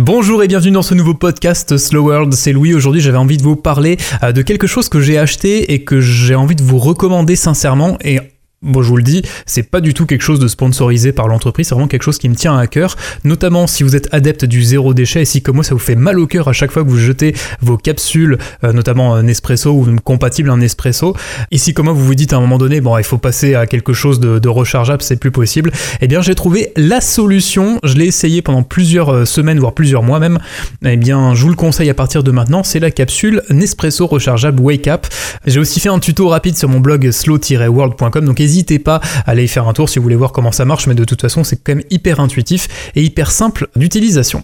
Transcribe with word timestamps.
Bonjour 0.00 0.44
et 0.44 0.46
bienvenue 0.46 0.70
dans 0.70 0.82
ce 0.82 0.94
nouveau 0.94 1.14
podcast 1.14 1.76
Slow 1.76 2.04
World, 2.04 2.32
c'est 2.32 2.52
Louis. 2.52 2.72
Aujourd'hui 2.72 3.00
j'avais 3.00 3.18
envie 3.18 3.36
de 3.36 3.42
vous 3.42 3.56
parler 3.56 3.96
euh, 4.22 4.30
de 4.30 4.42
quelque 4.42 4.68
chose 4.68 4.88
que 4.88 5.00
j'ai 5.00 5.18
acheté 5.18 5.72
et 5.72 5.82
que 5.82 6.00
j'ai 6.00 6.36
envie 6.36 6.54
de 6.54 6.62
vous 6.62 6.78
recommander 6.78 7.34
sincèrement 7.34 7.98
et 8.02 8.20
Bon, 8.60 8.82
je 8.82 8.88
vous 8.88 8.96
le 8.96 9.04
dis, 9.04 9.22
c'est 9.46 9.62
pas 9.62 9.80
du 9.80 9.94
tout 9.94 10.04
quelque 10.04 10.22
chose 10.22 10.40
de 10.40 10.48
sponsorisé 10.48 11.12
par 11.12 11.28
l'entreprise, 11.28 11.68
c'est 11.68 11.76
vraiment 11.76 11.86
quelque 11.86 12.02
chose 12.02 12.18
qui 12.18 12.28
me 12.28 12.34
tient 12.34 12.58
à 12.58 12.66
cœur, 12.66 12.96
notamment 13.22 13.68
si 13.68 13.84
vous 13.84 13.94
êtes 13.94 14.08
adepte 14.10 14.44
du 14.44 14.64
zéro 14.64 14.94
déchet 14.94 15.22
et 15.22 15.24
si 15.24 15.42
comme 15.42 15.54
moi 15.54 15.64
ça 15.64 15.74
vous 15.74 15.80
fait 15.80 15.94
mal 15.94 16.18
au 16.18 16.26
cœur 16.26 16.48
à 16.48 16.52
chaque 16.52 16.72
fois 16.72 16.82
que 16.82 16.88
vous 16.88 16.98
jetez 16.98 17.36
vos 17.60 17.76
capsules, 17.76 18.36
euh, 18.64 18.72
notamment 18.72 19.14
un 19.14 19.22
Nespresso 19.22 19.70
ou 19.70 19.86
compatible 20.02 20.50
un 20.50 20.56
Nespresso. 20.56 21.14
Ici 21.52 21.72
comme 21.72 21.84
moi 21.84 21.94
vous 21.94 22.04
vous 22.04 22.16
dites 22.16 22.32
à 22.32 22.38
un 22.38 22.40
moment 22.40 22.58
donné, 22.58 22.80
bon, 22.80 22.98
il 22.98 23.04
faut 23.04 23.16
passer 23.16 23.54
à 23.54 23.68
quelque 23.68 23.92
chose 23.92 24.18
de, 24.18 24.48
rechargeable, 24.48 25.02
c'est 25.02 25.20
plus 25.20 25.30
possible. 25.30 25.70
Eh 26.00 26.08
bien, 26.08 26.20
j'ai 26.20 26.34
trouvé 26.34 26.72
la 26.74 27.00
solution. 27.00 27.78
Je 27.84 27.94
l'ai 27.94 28.06
essayé 28.06 28.42
pendant 28.42 28.64
plusieurs 28.64 29.10
euh, 29.10 29.24
semaines, 29.24 29.60
voire 29.60 29.74
plusieurs 29.74 30.02
mois 30.02 30.18
même. 30.18 30.40
Eh 30.84 30.96
bien, 30.96 31.34
je 31.34 31.42
vous 31.42 31.50
le 31.50 31.54
conseille 31.54 31.90
à 31.90 31.94
partir 31.94 32.24
de 32.24 32.32
maintenant, 32.32 32.64
c'est 32.64 32.80
la 32.80 32.90
capsule 32.90 33.42
Nespresso 33.50 34.06
rechargeable 34.06 34.60
Wake 34.60 34.88
Up. 34.88 35.06
J'ai 35.46 35.60
aussi 35.60 35.78
fait 35.78 35.90
un 35.90 36.00
tuto 36.00 36.28
rapide 36.28 36.56
sur 36.56 36.68
mon 36.68 36.80
blog 36.80 37.08
slow-world.com, 37.08 38.24
donc 38.24 38.40
n'hésitez 38.48 38.78
pas 38.78 39.00
à 39.26 39.30
aller 39.32 39.44
y 39.44 39.48
faire 39.48 39.68
un 39.68 39.74
tour 39.74 39.90
si 39.90 39.98
vous 39.98 40.02
voulez 40.02 40.16
voir 40.16 40.32
comment 40.32 40.52
ça 40.52 40.64
marche, 40.64 40.86
mais 40.86 40.94
de 40.94 41.04
toute 41.04 41.20
façon, 41.20 41.44
c'est 41.44 41.56
quand 41.56 41.74
même 41.74 41.84
hyper 41.90 42.18
intuitif 42.18 42.68
et 42.94 43.02
hyper 43.02 43.30
simple 43.30 43.68
d'utilisation. 43.76 44.42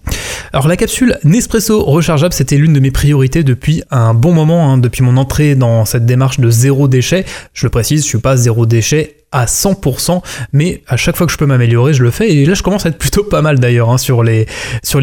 Alors 0.53 0.69
la 0.69 0.77
capsule 0.77 1.19
Nespresso 1.25 1.83
rechargeable, 1.83 2.35
c'était 2.35 2.57
l'une 2.57 2.75
de 2.75 2.81
mes 2.81 2.91
priorités 2.91 3.43
depuis 3.43 3.83
un 3.91 4.13
bon 4.13 4.33
moment, 4.33 4.71
hein, 4.71 4.79
depuis 4.79 5.03
mon 5.03 5.17
entrée 5.17 5.55
dans 5.55 5.87
cette 5.87 6.05
démarche 6.05 6.39
de 6.39 6.51
zéro 6.51 6.87
déchet. 6.87 7.25
Je 7.55 7.65
le 7.65 7.71
précise, 7.71 8.03
je 8.03 8.09
suis 8.09 8.19
pas 8.19 8.37
zéro 8.37 8.67
déchet 8.67 9.17
à 9.33 9.47
100%, 9.47 10.23
mais 10.53 10.83
à 10.87 10.97
chaque 10.97 11.17
fois 11.17 11.27
que 11.27 11.33
je 11.33 11.39
peux 11.39 11.47
m'améliorer, 11.47 11.93
je 11.93 12.05
le 12.05 12.13
fais. 12.13 12.31
Et 12.33 12.47
là, 12.47 12.55
je 12.55 12.63
commence 12.63 12.87
à 12.87 12.91
être 12.91 12.99
plutôt 12.99 13.25
pas 13.25 13.43
mal 13.43 13.59
d'ailleurs 13.59 13.91
hein, 13.91 13.99
sur, 13.99 14.23
les, 14.23 14.47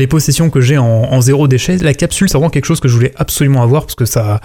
possessions 0.10 0.50
que 0.50 0.62
j'ai 0.62 0.78
en, 0.78 1.20
zéro 1.20 1.50
déchet. 1.50 1.78
La 1.78 1.94
capsule, 1.94 2.30
c'est 2.30 2.38
vraiment 2.38 2.50
quelque 2.50 2.66
chose 2.66 2.80
que 2.80 2.88
je 2.88 2.94
voulais 2.94 3.12
absolument 3.18 3.62
avoir 3.62 3.82
parce 3.82 3.96
que 3.96 4.06
ça 4.06 4.40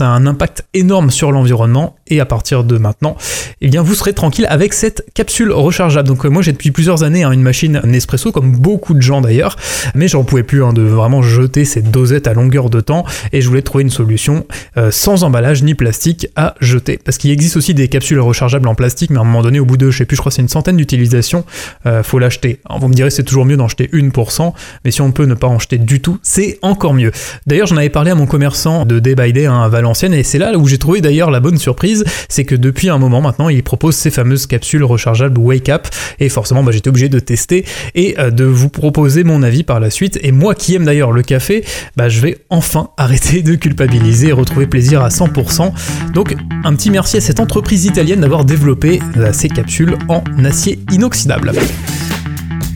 a 0.00 0.04
un 0.04 0.26
impact 0.26 0.64
énorme 0.74 1.12
sur 1.12 1.30
l'environnement. 1.30 1.97
Et 2.08 2.20
à 2.20 2.26
partir 2.26 2.64
de 2.64 2.78
maintenant, 2.78 3.16
eh 3.60 3.68
bien, 3.68 3.82
vous 3.82 3.94
serez 3.94 4.12
tranquille 4.12 4.46
avec 4.48 4.72
cette 4.72 5.04
capsule 5.14 5.52
rechargeable. 5.52 6.08
Donc, 6.08 6.24
euh, 6.24 6.28
moi, 6.28 6.42
j'ai 6.42 6.52
depuis 6.52 6.70
plusieurs 6.70 7.02
années 7.02 7.24
hein, 7.24 7.32
une 7.32 7.42
machine 7.42 7.80
Nespresso, 7.84 8.32
comme 8.32 8.52
beaucoup 8.52 8.94
de 8.94 9.02
gens 9.02 9.20
d'ailleurs, 9.20 9.56
mais 9.94 10.08
j'en 10.08 10.24
pouvais 10.24 10.42
plus 10.42 10.64
hein, 10.64 10.72
de 10.72 10.82
vraiment 10.82 11.22
jeter 11.22 11.64
cette 11.64 11.90
dosette 11.90 12.26
à 12.26 12.34
longueur 12.34 12.70
de 12.70 12.80
temps. 12.80 13.04
Et 13.32 13.40
je 13.40 13.48
voulais 13.48 13.62
trouver 13.62 13.82
une 13.82 13.90
solution 13.90 14.46
euh, 14.76 14.90
sans 14.90 15.24
emballage 15.24 15.62
ni 15.62 15.74
plastique 15.74 16.28
à 16.36 16.54
jeter. 16.60 16.98
Parce 17.02 17.18
qu'il 17.18 17.30
existe 17.30 17.56
aussi 17.56 17.74
des 17.74 17.88
capsules 17.88 18.20
rechargeables 18.20 18.68
en 18.68 18.74
plastique, 18.74 19.10
mais 19.10 19.18
en 19.18 19.24
moment 19.24 19.42
donné, 19.42 19.60
au 19.60 19.64
bout 19.64 19.76
de, 19.76 19.90
je 19.90 19.98
sais 19.98 20.04
plus, 20.04 20.16
je 20.16 20.22
crois 20.22 20.32
c'est 20.32 20.42
une 20.42 20.48
centaine 20.48 20.76
d'utilisations, 20.76 21.44
euh, 21.86 22.02
faut 22.02 22.18
l'acheter. 22.18 22.60
Vous 22.80 22.88
me 22.88 22.94
direz, 22.94 23.10
c'est 23.10 23.22
toujours 23.22 23.44
mieux 23.44 23.56
d'en 23.56 23.68
jeter 23.68 23.88
une 23.92 24.12
pour 24.12 24.32
cent, 24.32 24.54
mais 24.84 24.90
si 24.90 25.00
on 25.00 25.12
peut 25.12 25.24
ne 25.24 25.34
pas 25.34 25.46
en 25.46 25.58
jeter 25.58 25.78
du 25.78 26.00
tout, 26.00 26.18
c'est 26.22 26.58
encore 26.62 26.94
mieux. 26.94 27.12
D'ailleurs, 27.46 27.66
j'en 27.66 27.76
avais 27.76 27.88
parlé 27.88 28.10
à 28.10 28.14
mon 28.14 28.26
commerçant 28.26 28.84
de 28.84 28.98
Day 28.98 29.14
by 29.14 29.32
Day 29.32 29.46
hein, 29.46 29.62
à 29.62 29.68
Valenciennes, 29.68 30.14
et 30.14 30.22
c'est 30.22 30.38
là 30.38 30.56
où 30.56 30.66
j'ai 30.66 30.78
trouvé 30.78 31.00
d'ailleurs 31.00 31.30
la 31.30 31.40
bonne 31.40 31.58
surprise, 31.58 31.97
c'est 32.28 32.44
que 32.44 32.54
depuis 32.54 32.88
un 32.88 32.98
moment 32.98 33.20
maintenant, 33.20 33.48
il 33.48 33.62
propose 33.62 33.94
ces 33.94 34.10
fameuses 34.10 34.46
capsules 34.46 34.84
rechargeables 34.84 35.38
Wake 35.38 35.68
Up, 35.68 35.86
et 36.20 36.28
forcément, 36.28 36.62
bah, 36.62 36.72
j'étais 36.72 36.88
obligé 36.88 37.08
de 37.08 37.18
tester 37.18 37.64
et 37.94 38.18
euh, 38.18 38.30
de 38.30 38.44
vous 38.44 38.68
proposer 38.68 39.24
mon 39.24 39.42
avis 39.42 39.64
par 39.64 39.80
la 39.80 39.90
suite. 39.90 40.18
Et 40.22 40.32
moi 40.32 40.54
qui 40.54 40.74
aime 40.74 40.84
d'ailleurs 40.84 41.12
le 41.12 41.22
café, 41.22 41.64
bah, 41.96 42.08
je 42.08 42.20
vais 42.20 42.38
enfin 42.50 42.90
arrêter 42.96 43.42
de 43.42 43.54
culpabiliser 43.54 44.28
et 44.28 44.32
retrouver 44.32 44.66
plaisir 44.66 45.02
à 45.02 45.08
100%. 45.08 45.72
Donc, 46.14 46.34
un 46.64 46.74
petit 46.74 46.90
merci 46.90 47.16
à 47.16 47.20
cette 47.20 47.40
entreprise 47.40 47.84
italienne 47.84 48.20
d'avoir 48.20 48.44
développé 48.44 49.00
ces 49.32 49.48
capsules 49.48 49.96
en 50.08 50.22
acier 50.44 50.78
inoxydable. 50.90 51.52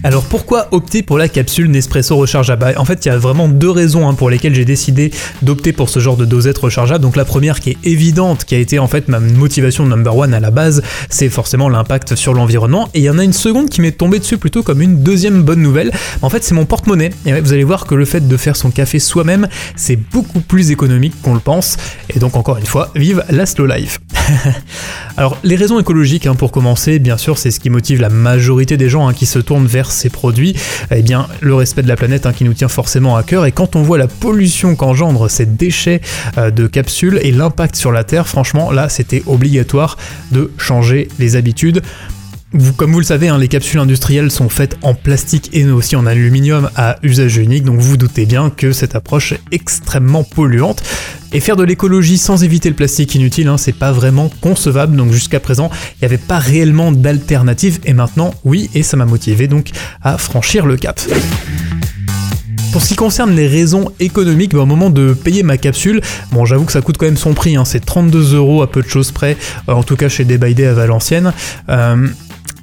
Alors 0.05 0.25
pourquoi 0.25 0.67
opter 0.72 1.03
pour 1.03 1.17
la 1.17 1.28
capsule 1.28 1.70
Nespresso 1.70 2.17
rechargeable? 2.17 2.75
En 2.77 2.84
fait, 2.84 3.05
il 3.06 3.08
y 3.08 3.12
a 3.12 3.19
vraiment 3.19 3.48
deux 3.48 3.70
raisons 3.70 4.08
hein, 4.08 4.14
pour 4.14 4.31
lesquelles 4.31 4.55
j'ai 4.55 4.64
décidé 4.64 5.12
d'opter 5.42 5.72
pour 5.72 5.89
ce 5.89 6.00
genre 6.00 6.17
de 6.17 6.25
dosette 6.25 6.58
rechargeable. 6.58 7.00
Donc 7.00 7.14
la 7.14 7.25
première 7.25 7.61
qui 7.61 7.70
est 7.70 7.77
évidente, 7.84 8.45
qui 8.45 8.56
a 8.56 8.58
été 8.58 8.80
en 8.80 8.89
fait 8.89 9.06
ma 9.06 9.20
motivation 9.20 9.86
number 9.86 10.17
one 10.17 10.34
à 10.34 10.41
la 10.41 10.50
base, 10.50 10.83
c'est 11.08 11.29
forcément 11.29 11.68
l'impact 11.68 12.17
sur 12.17 12.35
l'environnement. 12.35 12.89
Et 12.95 12.98
il 12.98 13.05
y 13.05 13.11
en 13.11 13.18
a 13.18 13.23
une 13.23 13.33
seconde 13.33 13.68
qui 13.68 13.80
m'est 13.80 13.92
tombée 13.92 14.18
dessus 14.18 14.39
plutôt 14.39 14.64
comme 14.64 14.83
une 14.83 15.05
deuxième 15.05 15.42
bonne 15.42 15.62
nouvelle. 15.62 15.92
En 16.20 16.30
fait, 16.30 16.42
c'est 16.42 16.55
mon 16.55 16.64
porte-monnaie. 16.64 17.11
Et 17.24 17.41
vous 17.41 17.52
allez 17.52 17.64
voir 17.64 17.86
que 17.86 17.95
le 17.95 18.05
fait 18.05 18.27
de 18.27 18.36
faire 18.36 18.57
son 18.57 18.73
café 18.73 18.98
soi-même, 18.98 19.46
c'est 19.77 19.96
beaucoup 19.96 20.41
plus 20.41 20.73
économique 20.73 21.14
qu'on 21.23 21.35
le 21.35 21.41
pense. 21.41 21.77
Et 22.11 22.18
donc 22.18 22.35
encore 22.35 22.58
une 22.58 22.67
fois, 22.67 22.91
vive 22.96 23.24
la 23.30 23.46
slow 23.46 23.67
life. 23.67 24.01
Alors 25.17 25.39
les 25.45 25.55
raisons 25.55 25.79
écologiques, 25.79 26.27
hein, 26.27 26.35
pour 26.35 26.51
commencer, 26.51 26.98
bien 26.98 27.18
sûr, 27.18 27.39
c'est 27.39 27.52
ce 27.52 27.61
qui 27.61 27.70
motive 27.70 28.01
la 28.01 28.08
majorité 28.08 28.77
des 28.77 28.89
gens 28.89 29.07
hein, 29.07 29.14
qui 29.14 29.27
se 29.27 29.39
tournent 29.39 29.67
vers 29.67 29.92
ces 29.92 30.11
produits, 30.11 30.57
eh 30.91 31.03
bien 31.03 31.29
le 31.41 31.55
respect 31.55 31.83
de 31.83 31.89
la 31.89 31.97
planète 31.97 32.27
hein, 32.27 32.33
qui 32.33 32.45
nous 32.45 32.55
tient 32.55 32.69
forcément 32.69 33.17
à 33.17 33.23
cœur. 33.23 33.47
Et 33.47 33.53
quand 33.53 33.77
on 33.77 33.83
voit 33.83 33.98
la 33.98 34.08
pollution 34.08 34.75
qu'engendrent 34.77 35.29
ces 35.29 35.47
déchets 35.47 36.01
euh, 36.39 36.51
de 36.51 36.67
capsules 36.67 37.19
et 37.23 37.33
l'impact 37.33 37.77
sur 37.77 37.92
la 37.92 38.05
Terre, 38.05 38.29
franchement 38.29 38.70
là 38.70 38.89
c'était 38.89 39.23
obligatoire 39.27 39.97
de 40.30 40.51
changer 40.58 41.08
les 41.19 41.36
habitudes. 41.36 41.83
Vous, 42.55 42.74
comme 42.74 42.92
vous 42.92 42.98
le 42.98 43.05
savez, 43.05 43.29
hein, 43.29 43.39
les 43.39 43.48
capsules 43.48 43.80
industrielles 43.80 44.30
sont 44.30 44.51
faites 44.51 44.77
en 44.83 44.92
plastique 44.92 45.48
et 45.55 45.64
aussi 45.70 45.96
en 45.96 46.05
aluminium 46.05 46.68
à 46.77 46.98
usage 47.02 47.39
unique, 47.39 47.64
donc 47.64 47.80
vous 47.80 47.96
doutez 47.96 48.27
bien 48.27 48.51
que 48.51 48.73
cette 48.73 48.95
approche 48.95 49.33
est 49.33 49.40
extrêmement 49.52 50.23
polluante. 50.23 50.83
Et 51.33 51.41
faire 51.41 51.57
de 51.57 51.64
l'écologie 51.64 52.18
sans 52.18 52.45
éviter 52.45 52.68
le 52.68 52.74
plastique 52.74 53.14
inutile, 53.14 53.48
hein, 53.48 53.57
c'est 53.57 53.73
pas 53.73 53.91
vraiment 53.91 54.30
concevable, 54.42 54.96
donc 54.96 55.12
jusqu'à 55.12 55.41
présent, 55.41 55.70
il 55.95 55.98
n'y 56.02 56.05
avait 56.05 56.18
pas 56.18 56.39
réellement 56.39 56.92
d'alternative, 56.92 57.79
et 57.86 57.95
maintenant, 57.95 58.35
oui, 58.45 58.68
et 58.74 58.83
ça 58.83 58.98
m'a 58.98 59.07
motivé 59.07 59.48
donc 59.48 59.70
à 60.02 60.18
franchir 60.18 60.67
le 60.67 60.77
cap. 60.77 61.01
Pour 62.70 62.83
ce 62.83 62.89
qui 62.89 62.96
concerne 62.96 63.35
les 63.35 63.48
raisons 63.48 63.92
économiques, 63.98 64.52
bah, 64.52 64.61
au 64.61 64.67
moment 64.67 64.91
de 64.91 65.14
payer 65.14 65.42
ma 65.42 65.57
capsule, 65.57 66.02
bon 66.33 66.45
j'avoue 66.45 66.64
que 66.64 66.73
ça 66.73 66.83
coûte 66.83 66.98
quand 66.98 67.07
même 67.07 67.17
son 67.17 67.33
prix, 67.33 67.57
hein, 67.57 67.64
c'est 67.64 67.85
32 67.85 68.35
euros 68.35 68.62
à 68.62 68.70
peu 68.70 68.83
de 68.83 68.89
choses 68.89 69.11
près, 69.11 69.39
euh, 69.68 69.73
en 69.73 69.83
tout 69.83 69.96
cas 69.96 70.11
chez 70.11 70.24
Day 70.24 70.67
à 70.67 70.73
Valenciennes. 70.74 71.33
Euh, 71.70 72.08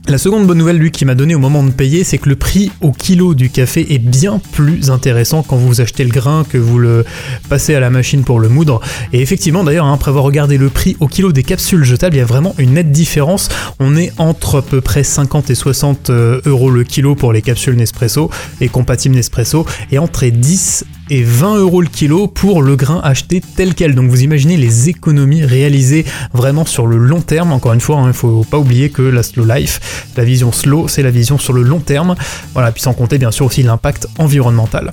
la 0.10 0.18
seconde 0.18 0.48
bonne 0.48 0.58
nouvelle, 0.58 0.78
lui, 0.78 0.90
qui 0.90 1.06
m'a 1.06 1.14
donné 1.14 1.36
au 1.36 1.40
moment 1.40 1.64
de 1.64 1.70
payer, 1.70 2.04
c'est 2.04 2.18
que 2.18 2.30
le 2.30 2.36
prix 2.36 2.72
au 2.82 2.92
kilo 2.92 3.36
du 3.36 3.50
café 3.52 3.94
est 3.94 4.00
bien 4.00 4.42
plus 4.54 4.90
intéressant 4.90 5.44
quand 5.44 5.56
vous 5.56 5.82
achetez 5.82 6.04
le 6.04 6.10
grain 6.10 6.44
que 6.50 6.58
vous 6.58 6.80
le 6.80 7.06
passez 7.48 7.76
à 7.76 7.80
la 7.80 7.92
machine 7.92 8.24
pour 8.24 8.40
le 8.40 8.50
moudre. 8.50 8.82
Et 9.14 9.22
effectivement, 9.22 9.64
d'ailleurs, 9.64 9.86
hein, 9.86 9.94
après 9.94 10.10
avoir 10.10 10.24
regardé 10.24 10.58
le 10.58 10.70
prix 10.70 10.98
au 11.00 11.08
kilo 11.08 11.32
des 11.32 11.44
capsules 11.44 11.84
jetables, 11.84 12.16
il 12.16 12.20
y 12.20 12.22
a 12.22 12.26
vraiment 12.26 12.56
une 12.58 12.74
nette 12.74 12.92
différence. 12.92 13.50
On 13.80 13.96
est 13.96 14.12
entre 14.18 14.60
à 14.60 14.62
peu 14.64 14.82
près 14.82 15.04
50 15.04 15.52
et 15.52 15.56
60 15.56 16.10
euh, 16.10 16.42
euros 16.46 16.72
le 16.72 16.84
kilo 16.84 17.14
pour 17.14 17.32
les 17.32 17.44
capsules 17.44 17.76
Nespresso 17.76 18.32
et 18.62 18.68
compatibles 18.68 19.16
Nespresso, 19.16 19.66
et 19.92 20.00
entre 20.00 20.26
10 20.26 20.86
et 21.10 21.24
20 21.24 21.58
euros 21.58 21.82
le 21.82 21.88
kilo 21.88 22.28
pour 22.28 22.62
le 22.62 22.76
grain 22.76 23.02
acheté 23.04 23.42
tel 23.56 23.74
quel. 23.74 23.96
Donc 23.96 24.10
vous 24.10 24.22
imaginez 24.22 24.58
les 24.58 24.90
économies 24.90 25.44
réalisées 25.44 26.06
vraiment 26.34 26.66
sur 26.66 26.88
le 26.88 26.98
long 26.98 27.22
terme. 27.22 27.52
Encore 27.52 27.74
une 27.74 27.82
fois, 27.82 27.98
il 27.98 28.04
hein, 28.04 28.08
ne 28.08 28.14
faut 28.14 28.46
pas 28.50 28.58
oublier 28.58 28.90
que 28.90 29.02
la 29.02 29.24
slow 29.24 29.46
life, 29.46 30.12
la 30.18 30.24
vision 30.24 30.52
slow, 30.52 30.88
c'est 30.88 31.04
la 31.04 31.12
vision 31.12 31.38
sur 31.38 31.54
le 31.54 31.64
long 31.64 31.80
terme. 31.80 32.16
Voilà, 32.54 32.72
puis 32.72 32.82
sans 32.82 32.94
compter 32.94 33.18
bien 33.18 33.32
sûr 33.32 33.46
aussi 33.46 33.64
l'impact 33.64 34.08
environnemental. 34.18 34.92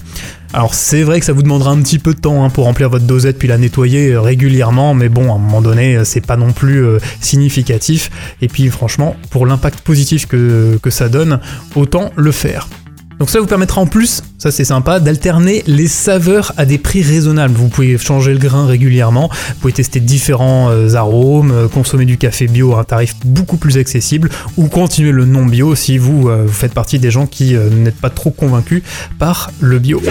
Alors 0.53 0.75
c'est 0.75 1.03
vrai 1.03 1.21
que 1.21 1.27
ça 1.27 1.33
vous 1.33 1.43
demandera 1.43 1.73
un 1.73 1.83
petit 1.83 1.99
peu 1.99 2.15
de 2.15 2.21
temps 2.21 2.45
hein, 2.45 2.51
pour 2.51 2.65
remplir 2.65 2.89
votre 2.89 3.05
dosette 3.05 3.39
puis 3.39 3.49
la 3.49 3.59
nettoyer 3.59 4.13
euh, 4.13 4.21
régulièrement, 4.21 4.95
mais 4.95 5.09
bon, 5.09 5.31
à 5.31 5.35
un 5.35 5.39
moment 5.39 5.61
donné, 5.61 5.97
euh, 5.97 6.05
c'est 6.05 6.25
pas 6.25 6.37
non 6.37 6.53
plus 6.53 6.85
euh, 6.85 6.99
significatif. 7.21 8.11
Et 8.41 8.49
puis 8.49 8.69
franchement, 8.69 9.17
pour 9.31 9.47
l'impact 9.47 9.81
positif 9.81 10.27
que 10.27 10.79
ça 10.89 11.09
donne, 11.09 11.41
autant 11.75 12.11
le 12.17 12.33
faire. 12.33 12.69
Donc 13.19 13.31
ça 13.31 13.41
vous 13.41 13.47
permettra 13.47 13.81
en 13.81 13.87
plus, 13.87 14.23
ça 14.37 14.51
c'est 14.51 14.65
sympa, 14.65 15.01
d'alterner 15.01 15.63
les 15.67 15.89
saveurs 15.89 16.53
à 16.57 16.67
des 16.67 16.77
prix 16.77 17.03
raisonnables. 17.03 17.55
Vous 17.55 17.69
pouvez 17.69 17.97
changer 17.97 18.33
le 18.33 18.39
grain 18.39 18.67
régulièrement, 18.67 19.31
vous 19.31 19.61
pouvez 19.61 19.73
tester 19.73 20.01
différents 20.01 20.69
euh, 20.71 20.95
arômes, 20.95 21.51
euh, 21.51 21.69
consommer 21.69 22.05
du 22.05 22.19
café 22.19 22.47
bio 22.47 22.75
à 22.75 22.81
un 22.81 22.85
tarif 22.85 23.15
beaucoup 23.25 23.57
plus 23.57 23.79
accessible, 23.79 24.29
ou 24.59 24.69
continuer 24.69 25.13
le 25.13 25.25
non 25.25 25.47
bio 25.47 25.75
si 25.75 25.97
vous, 25.97 26.29
euh, 26.29 26.45
vous 26.47 26.53
faites 26.53 26.75
partie 26.75 26.99
des 26.99 27.11
gens 27.11 27.27
qui 27.27 27.55
n'êtes 27.55 28.01
pas 28.01 28.11
trop 28.11 28.31
convaincus 28.31 28.83
par 29.19 29.51
le 29.61 29.79
bio. 29.79 30.03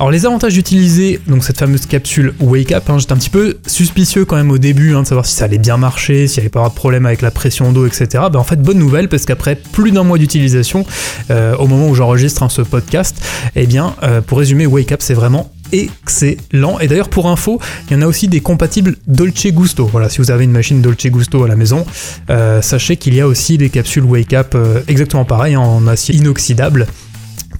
Alors 0.00 0.10
les 0.10 0.26
avantages 0.26 0.54
d'utiliser 0.54 1.20
donc 1.28 1.44
cette 1.44 1.58
fameuse 1.58 1.86
capsule 1.86 2.34
Wake 2.40 2.72
Up, 2.72 2.90
hein, 2.90 2.98
j'étais 2.98 3.12
un 3.12 3.16
petit 3.16 3.30
peu 3.30 3.58
suspicieux 3.64 4.24
quand 4.24 4.34
même 4.34 4.50
au 4.50 4.58
début 4.58 4.94
hein, 4.94 5.02
de 5.02 5.06
savoir 5.06 5.24
si 5.24 5.36
ça 5.36 5.44
allait 5.44 5.56
bien 5.56 5.76
marcher, 5.76 6.26
s'il 6.26 6.40
n'y 6.40 6.46
avait 6.46 6.50
pas 6.50 6.68
de 6.68 6.74
problème 6.74 7.06
avec 7.06 7.22
la 7.22 7.30
pression 7.30 7.72
d'eau, 7.72 7.86
etc. 7.86 8.24
Ben, 8.32 8.40
en 8.40 8.44
fait 8.44 8.60
bonne 8.60 8.78
nouvelle 8.78 9.08
parce 9.08 9.24
qu'après 9.24 9.54
plus 9.54 9.92
d'un 9.92 10.02
mois 10.02 10.18
d'utilisation, 10.18 10.84
euh, 11.30 11.54
au 11.56 11.68
moment 11.68 11.88
où 11.88 11.94
j'enregistre 11.94 12.42
hein, 12.42 12.48
ce 12.48 12.62
podcast, 12.62 13.24
eh 13.54 13.66
bien 13.66 13.94
euh, 14.02 14.20
pour 14.20 14.38
résumer 14.38 14.66
Wake 14.66 14.90
Up 14.90 15.00
c'est 15.00 15.14
vraiment 15.14 15.52
excellent. 15.70 16.78
Et 16.80 16.88
d'ailleurs, 16.88 17.08
pour 17.08 17.28
info, 17.28 17.60
il 17.88 17.94
y 17.94 17.96
en 17.96 18.02
a 18.02 18.06
aussi 18.06 18.28
des 18.28 18.40
compatibles 18.40 18.96
Dolce 19.06 19.46
Gusto. 19.46 19.86
Voilà, 19.86 20.08
si 20.08 20.18
vous 20.18 20.30
avez 20.30 20.44
une 20.44 20.52
machine 20.52 20.82
Dolce 20.82 21.06
Gusto 21.06 21.42
à 21.44 21.48
la 21.48 21.56
maison, 21.56 21.86
euh, 22.30 22.60
sachez 22.62 22.96
qu'il 22.96 23.14
y 23.14 23.20
a 23.20 23.26
aussi 23.26 23.58
des 23.58 23.70
capsules 23.70 24.04
Wake 24.04 24.34
Up 24.34 24.56
exactement 24.88 25.24
pareil, 25.24 25.56
en 25.56 25.86
acier 25.86 26.16
inoxydable 26.16 26.86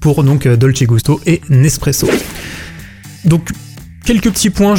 pour 0.05 0.23
donc 0.23 0.45
euh, 0.45 0.55
Dolce 0.55 0.83
Gusto 0.83 1.19
et 1.25 1.41
Nespresso. 1.49 2.07
Quelques 4.05 4.29
petits 4.29 4.51
points, 4.51 4.75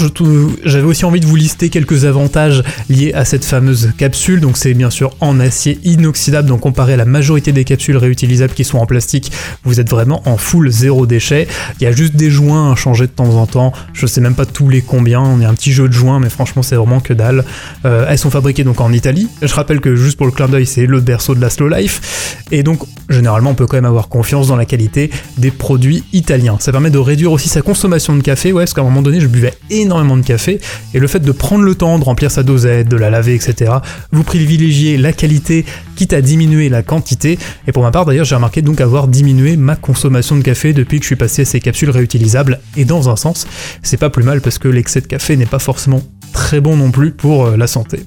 j'avais 0.64 0.87
aussi 0.87 1.05
envie 1.05 1.19
de 1.19 1.26
vous 1.26 1.34
lister 1.34 1.69
quelques 1.69 2.05
avantages 2.05 2.62
liés 2.88 3.12
à 3.12 3.25
cette 3.25 3.44
fameuse 3.44 3.90
capsule. 3.99 4.40
Donc 4.40 4.56
c'est 4.56 4.73
bien 4.73 4.88
sûr 4.88 5.17
en 5.19 5.40
acier 5.40 5.81
inoxydable, 5.82 6.49
donc 6.49 6.61
comparé 6.61 6.93
à 6.93 6.96
la 6.96 7.05
majorité 7.05 7.50
des 7.50 7.64
capsules 7.64 7.96
réutilisables 7.96 8.55
qui 8.55 8.62
sont 8.62 8.78
en 8.78 8.87
plastique, 8.87 9.32
vous 9.64 9.81
êtes 9.81 9.90
vraiment 9.90 10.23
en 10.26 10.37
full 10.37 10.70
zéro 10.70 11.06
déchet. 11.06 11.49
Il 11.81 11.82
y 11.84 11.87
a 11.88 11.93
juste 11.93 12.14
des 12.14 12.31
joints 12.31 12.70
à 12.70 12.76
changer 12.76 13.08
de 13.08 13.11
temps 13.11 13.34
en 13.34 13.46
temps, 13.49 13.73
je 13.93 14.06
sais 14.06 14.20
même 14.20 14.37
pas 14.37 14.46
tous 14.46 14.69
les 14.69 14.81
combien, 14.81 15.20
on 15.20 15.40
est 15.40 15.44
un 15.44 15.55
petit 15.55 15.73
jeu 15.73 15.88
de 15.88 15.93
joints, 15.93 16.20
mais 16.20 16.31
franchement 16.31 16.62
c'est 16.62 16.76
vraiment 16.76 17.00
que 17.00 17.12
dalle. 17.12 17.44
Euh, 17.84 18.06
elles 18.08 18.19
sont 18.19 18.31
fabriquées 18.31 18.62
donc 18.62 18.81
en 18.81 18.93
Italie. 18.93 19.26
Je 19.43 19.52
rappelle 19.55 19.81
que 19.81 19.96
juste 19.96 20.19
pour 20.19 20.26
le 20.26 20.32
clin 20.32 20.46
d'œil, 20.46 20.67
c'est 20.67 20.87
le 20.87 21.00
berceau 21.00 21.34
de 21.34 21.40
la 21.40 21.50
slow 21.50 21.69
life. 21.69 22.37
Et 22.52 22.62
donc 22.62 22.78
généralement 23.08 23.50
on 23.50 23.55
peut 23.55 23.67
quand 23.67 23.76
même 23.76 23.87
avoir 23.87 24.08
confiance 24.08 24.46
dans 24.46 24.56
la 24.56 24.67
qualité 24.67 25.11
des 25.37 25.50
produits 25.50 26.05
italiens. 26.12 26.58
Ça 26.61 26.70
permet 26.70 26.90
de 26.90 26.99
réduire 26.99 27.32
aussi 27.32 27.49
sa 27.49 27.62
consommation 27.62 28.14
de 28.14 28.23
café, 28.23 28.52
ouais, 28.52 28.62
parce 28.62 28.73
qu'à 28.73 28.82
un 28.82 28.84
moment 28.84 29.02
donné 29.02 29.16
je 29.21 29.27
buvais 29.27 29.55
énormément 29.71 30.17
de 30.17 30.25
café, 30.25 30.61
et 30.95 30.99
le 30.99 31.07
fait 31.07 31.21
de 31.21 31.33
prendre 31.33 31.65
le 31.65 31.75
temps 31.75 31.99
de 31.99 32.05
remplir 32.05 32.31
sa 32.31 32.43
dosette, 32.43 32.89
de 32.89 32.97
la 32.97 33.11
laver, 33.11 33.35
etc., 33.35 33.73
vous 34.13 34.23
privilégiez 34.23 34.97
la 34.97 35.13
qualité, 35.13 35.65
quitte 35.97 36.13
à 36.13 36.21
diminuer 36.21 36.69
la 36.69 36.83
quantité, 36.83 37.39
et 37.67 37.73
pour 37.73 37.83
ma 37.83 37.91
part 37.91 38.05
d'ailleurs 38.05 38.25
j'ai 38.25 38.35
remarqué 38.35 38.63
donc 38.63 38.81
avoir 38.81 39.09
diminué 39.09 39.57
ma 39.57 39.77
consommation 39.77 40.37
de 40.37 40.43
café 40.43 40.73
depuis 40.73 40.99
que 40.99 41.05
je 41.05 41.09
suis 41.09 41.17
passé 41.17 41.43
à 41.43 41.45
ces 41.45 41.61
capsules 41.61 41.91
réutilisables, 41.91 42.61
et 42.77 42.85
dans 42.85 43.09
un 43.09 43.17
sens, 43.17 43.47
c'est 43.83 43.97
pas 43.97 44.11
plus 44.11 44.25
mal 44.25 44.41
parce 44.41 44.59
que 44.59 44.69
l'excès 44.69 45.01
de 45.01 45.07
café 45.07 45.37
n'est 45.37 45.47
pas 45.47 45.59
forcément 45.59 46.03
très 46.33 46.61
bon 46.61 46.77
non 46.77 46.91
plus 46.91 47.12
pour 47.12 47.47
euh, 47.47 47.57
la 47.57 47.67
santé. 47.67 48.01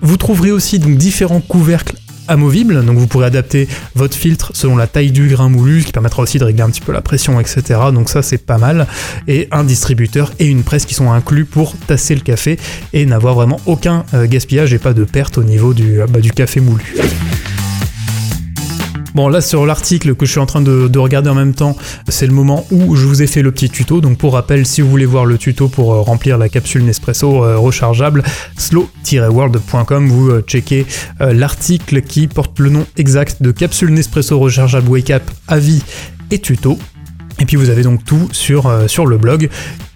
Vous 0.00 0.16
trouverez 0.16 0.50
aussi 0.50 0.78
donc 0.78 0.96
différents 0.96 1.40
couvercles 1.40 1.96
amovible, 2.28 2.84
donc 2.84 2.96
vous 2.98 3.06
pourrez 3.06 3.26
adapter 3.26 3.68
votre 3.94 4.14
filtre 4.14 4.52
selon 4.54 4.76
la 4.76 4.86
taille 4.86 5.10
du 5.10 5.28
grain 5.28 5.48
moulu, 5.48 5.82
ce 5.82 5.86
qui 5.86 5.92
permettra 5.92 6.22
aussi 6.22 6.38
de 6.38 6.44
régler 6.44 6.62
un 6.62 6.70
petit 6.70 6.80
peu 6.80 6.92
la 6.92 7.00
pression, 7.00 7.40
etc. 7.40 7.80
Donc 7.92 8.08
ça 8.08 8.22
c'est 8.22 8.38
pas 8.38 8.58
mal. 8.58 8.86
Et 9.28 9.48
un 9.50 9.64
distributeur 9.64 10.32
et 10.38 10.46
une 10.46 10.62
presse 10.62 10.86
qui 10.86 10.94
sont 10.94 11.10
inclus 11.10 11.44
pour 11.44 11.76
tasser 11.86 12.14
le 12.14 12.20
café 12.20 12.58
et 12.92 13.06
n'avoir 13.06 13.34
vraiment 13.34 13.60
aucun 13.66 14.04
euh, 14.14 14.26
gaspillage 14.26 14.72
et 14.74 14.78
pas 14.78 14.94
de 14.94 15.04
perte 15.04 15.38
au 15.38 15.44
niveau 15.44 15.74
du, 15.74 16.00
euh, 16.00 16.06
bah, 16.06 16.20
du 16.20 16.32
café 16.32 16.60
moulu. 16.60 16.94
Bon, 19.14 19.28
là, 19.28 19.42
sur 19.42 19.66
l'article 19.66 20.14
que 20.14 20.24
je 20.24 20.30
suis 20.30 20.40
en 20.40 20.46
train 20.46 20.62
de, 20.62 20.98
regarder 20.98 21.28
en 21.28 21.34
même 21.34 21.54
temps, 21.54 21.76
c'est 22.08 22.26
le 22.26 22.32
moment 22.32 22.66
où 22.70 22.96
je 22.96 23.06
vous 23.06 23.22
ai 23.22 23.26
fait 23.26 23.42
le 23.42 23.52
petit 23.52 23.68
tuto. 23.68 24.00
Donc, 24.00 24.16
pour 24.16 24.32
rappel, 24.32 24.64
si 24.64 24.80
vous 24.80 24.88
voulez 24.88 25.04
voir 25.04 25.26
le 25.26 25.36
tuto 25.36 25.68
pour 25.68 25.92
euh, 25.92 26.00
remplir 26.00 26.38
la 26.38 26.48
capsule 26.48 26.84
Nespresso 26.84 27.44
euh, 27.44 27.58
rechargeable, 27.58 28.22
slow-world.com, 28.56 30.08
vous 30.08 30.30
euh, 30.30 30.42
checkez 30.46 30.86
l'article 31.20 32.02
qui 32.02 32.26
porte 32.26 32.58
le 32.58 32.70
nom 32.70 32.86
exact 32.96 33.42
de 33.42 33.50
capsule 33.50 33.92
Nespresso 33.92 34.38
rechargeable 34.38 34.88
Wake 34.88 35.10
Up, 35.10 35.22
avis 35.46 35.82
et 36.30 36.38
tuto. 36.38 36.78
Et 37.38 37.44
puis 37.44 37.56
vous 37.56 37.70
avez 37.70 37.82
donc 37.82 38.04
tout 38.04 38.28
sur, 38.32 38.70
sur 38.86 39.06
le 39.06 39.18
blog. 39.18 39.48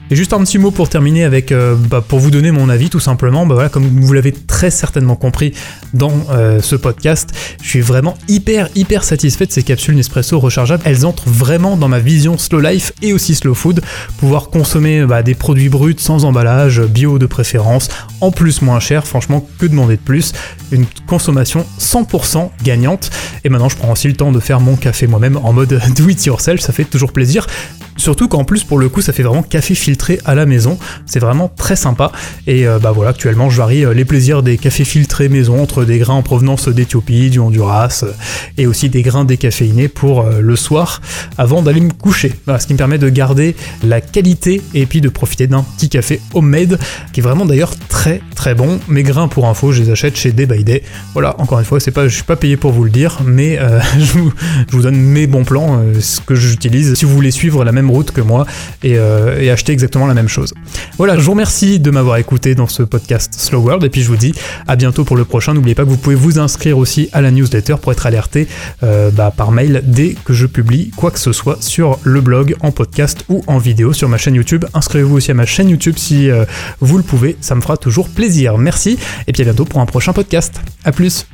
Et 0.09 0.15
juste 0.15 0.33
un 0.33 0.39
petit 0.45 0.59
mot 0.59 0.71
pour 0.71 0.89
terminer 0.89 1.25
avec, 1.25 1.51
euh, 1.51 1.75
bah, 1.75 2.01
pour 2.01 2.21
vous 2.21 2.31
donner 2.31 2.53
mon 2.53 2.69
avis 2.69 2.91
tout 2.91 3.01
simplement, 3.01 3.45
bah, 3.45 3.55
voilà, 3.55 3.69
comme 3.69 3.89
vous 3.89 4.13
l'avez 4.13 4.31
très 4.31 4.71
certainement 4.71 5.17
compris 5.17 5.53
dans 5.95 6.13
euh, 6.31 6.63
ce 6.63 6.77
podcast, 6.77 7.31
je 7.61 7.69
suis 7.69 7.81
vraiment 7.81 8.15
hyper 8.29 8.69
hyper 8.77 9.03
satisfait 9.03 9.47
de 9.47 9.53
ces 9.53 9.65
capsules 9.65 9.97
Nespresso 9.97 10.39
rechargeables. 10.39 10.83
Elles 10.87 11.07
entrent 11.07 11.29
vraiment 11.29 11.77
dans 11.77 11.89
ma 11.89 11.99
vision 11.99 12.39
slow 12.39 12.61
life 12.61 12.93
et 13.03 13.13
aussi 13.13 13.35
slow 13.35 13.55
food, 13.55 13.81
pouvoir 14.19 14.51
consommer 14.51 15.05
bah, 15.05 15.25
des 15.25 15.35
produits 15.35 15.69
bruts 15.69 15.97
sans 15.99 16.25
emballage, 16.25 16.81
bio 16.83 17.19
de 17.19 17.27
préférence, 17.27 17.89
en 18.21 18.31
plus 18.31 18.63
moins 18.63 18.79
cher, 18.79 19.09
franchement 19.09 19.45
que 19.59 19.67
demander 19.67 19.97
de 19.97 20.03
plus, 20.03 20.33
une 20.71 20.87
consommation 21.09 21.67
100% 21.81 22.51
gagnante. 22.63 23.11
Et 23.43 23.49
maintenant 23.49 23.69
je 23.69 23.77
prends 23.77 23.91
aussi 23.91 24.07
le 24.07 24.15
temps 24.15 24.31
de 24.31 24.39
faire 24.39 24.61
mon 24.61 24.77
café 24.77 25.09
moi-même 25.09 25.37
en 25.37 25.53
mode 25.53 25.81
do 25.97 26.09
it 26.09 26.25
yourself, 26.25 26.61
ça 26.61 26.73
fait 26.73 26.85
toujours 26.85 27.13
plaisir. 27.13 27.49
Surtout 27.97 28.29
qu'en 28.29 28.45
plus, 28.45 28.65
pour 28.65 28.79
le 28.79 28.89
coup, 28.89 29.01
ça 29.01 29.13
fait 29.13 29.23
vraiment 29.23 29.43
café 29.43 29.75
filtré 29.75 30.21
à 30.25 30.35
la 30.35 30.47
maison. 30.47 30.79
C'est 31.07 31.19
vraiment 31.19 31.51
très 31.55 31.77
sympa. 31.77 32.13
Et 32.47 32.67
euh, 32.67 32.79
bah 32.79 32.93
voilà, 32.93 33.11
actuellement, 33.11 33.51
je 33.51 33.57
varie 33.57 33.85
euh, 33.85 33.95
les 33.95 34.05
plaisirs 34.05 34.43
des 34.43 34.59
cafés 34.59 34.85
filtrés 34.85 35.29
maison 35.29 35.63
entre 35.63 35.85
des 35.85 35.99
grains 35.99 36.15
en 36.15 36.23
provenance 36.23 36.69
d'Éthiopie, 36.69 37.31
du 37.31 37.39
Honduras, 37.39 38.03
euh, 38.05 38.13
et 38.59 38.67
aussi 38.67 38.89
des 38.89 39.03
grains 39.03 39.25
décaféinés 39.25 39.89
pour 39.89 40.25
le 40.25 40.57
soir 40.57 41.01
avant 41.39 41.63
d'aller 41.63 41.81
me 41.81 41.93
coucher. 41.93 42.33
Ce 42.59 42.67
qui 42.67 42.73
me 42.73 42.79
permet 42.79 42.99
de 42.99 43.09
garder 43.09 43.55
la 43.83 44.01
qualité 44.01 44.63
et 44.75 44.87
puis 44.87 45.01
de 45.01 45.09
profiter 45.09 45.47
d'un 45.47 45.63
petit 45.63 45.89
café 45.89 46.21
homemade 46.35 46.79
qui 47.13 47.21
est 47.21 47.23
vraiment 47.23 47.45
d'ailleurs 47.45 47.73
très 47.89 48.21
très 48.35 48.55
bon. 48.55 48.79
Mes 48.89 49.03
grains, 49.03 49.29
pour 49.29 49.47
info, 49.47 49.73
je 49.73 49.83
les 49.83 49.91
achète 49.91 50.17
chez 50.17 50.33
Day 50.33 50.47
by 50.47 50.65
Day. 50.65 50.83
Voilà, 51.13 51.35
encore 51.39 51.59
une 51.59 51.65
fois, 51.65 51.81
c'est 51.81 51.91
pas, 51.91 52.09
je 52.09 52.15
suis 52.15 52.25
pas 52.25 52.37
payé 52.37 52.57
pour 52.57 52.73
vous 52.73 52.85
le 52.85 52.91
dire, 52.91 53.19
mais 53.25 53.59
je, 53.99 54.19
vous, 54.19 54.83
donne 54.83 54.97
mes 54.97 55.27
bons 55.27 55.45
plans, 55.45 55.83
ce 56.01 56.21
que 56.21 56.35
j'utilise. 56.35 56.95
Si 56.95 57.05
vous 57.05 57.15
voulez 57.15 57.31
suivre 57.31 57.65
la 57.65 57.73
même 57.73 57.86
route 57.91 58.11
que 58.11 58.21
moi 58.21 58.47
euh, 58.85 59.41
et, 59.41 59.51
acheter 59.51 59.73
exactement 59.73 60.07
la 60.07 60.15
même 60.15 60.29
chose. 60.29 60.55
Voilà, 60.99 61.17
je 61.17 61.23
vous 61.23 61.33
remercie 61.33 61.81
de 61.81 61.91
m'avoir 61.91 62.17
écouté 62.17 62.55
dans 62.55 62.67
ce 62.67 62.83
podcast 62.83 63.35
Slow 63.35 63.61
World 63.61 63.85
et 63.85 63.91
puis 63.91 64.03
je 64.03 64.09
vous 64.09 64.17
dis 64.17 64.35
à 64.67 64.77
bientôt 64.77 65.05
pour 65.05 65.17
le 65.17 65.25
prochain. 65.25 65.55
N'oubliez 65.55 65.75
pas 65.75 65.85
que 65.85 65.89
vous 65.89 65.97
pouvez 65.97 66.17
vous 66.17 66.39
inscrire 66.39 66.79
aussi 66.79 67.09
à 67.13 67.21
la 67.21 67.31
newsletter 67.31 67.77
pour 67.81 67.93
être 67.93 68.07
alerté 68.07 68.49
euh, 68.83 69.11
bah, 69.11 69.33
par 69.35 69.53
mail 69.53 69.83
dès 69.85 70.15
que 70.25 70.33
je 70.33 70.47
publie 70.47 70.91
quoi 70.97 71.11
que 71.11 71.19
ce 71.19 71.33
soit 71.33 71.63
sur 71.63 71.99
le 72.03 72.21
blog, 72.21 72.57
en 72.61 72.73
podcast 72.73 73.25
ou 73.29 73.43
en 73.47 73.59
vidéo 73.59 73.93
sur 73.93 74.09
ma 74.09 74.19
chaîne 74.19 74.35
YouTube. 74.35 74.65
Inscrivez-vous 74.75 75.17
aussi 75.17 75.31
à 75.31 75.35
ma 75.35 75.47
chaîne 75.47 75.69
YouTube 75.69 75.95
si 75.97 76.31
euh, 76.31 76.45
vous 76.81 76.97
le 76.97 77.03
pouvez, 77.03 77.37
ça 77.41 77.55
me 77.55 77.61
fera 77.61 77.77
toujours 77.77 78.09
plaisir. 78.09 78.59
Merci 78.59 78.99
et 79.27 79.33
puis 79.33 79.43
à 79.43 79.45
bientôt 79.45 79.65
pour 79.65 79.81
un 79.81 79.87
prochain 79.87 80.13
podcast. 80.13 80.61
A 80.85 80.93
plus 80.93 81.27